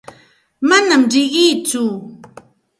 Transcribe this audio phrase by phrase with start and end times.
[0.67, 1.83] Manam riqiitsu.